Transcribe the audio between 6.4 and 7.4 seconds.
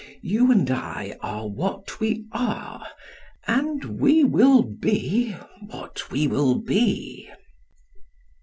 be."